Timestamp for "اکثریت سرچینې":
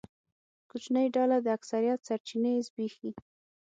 1.57-2.53